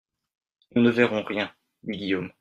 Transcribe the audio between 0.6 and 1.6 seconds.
Nous ne verrons rien,